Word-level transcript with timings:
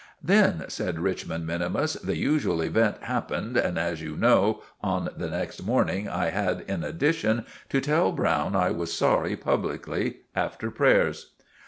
"Then," 0.23 0.65
said 0.67 0.97
Richmond 0.97 1.45
minimus, 1.45 1.93
"the 1.93 2.17
usual 2.17 2.61
event 2.63 3.03
happened 3.03 3.55
and, 3.55 3.77
as 3.77 4.01
you 4.01 4.17
know, 4.17 4.63
on 4.81 5.09
the 5.15 5.29
next 5.29 5.61
morning 5.63 6.09
I 6.09 6.31
had, 6.31 6.61
in 6.61 6.83
addition, 6.83 7.45
to 7.69 7.79
tell 7.79 8.11
Browne 8.11 8.55
I 8.55 8.71
was 8.71 8.91
sorry 8.91 9.35
publicly 9.35 10.21
after 10.35 10.71
prayers." 10.71 11.33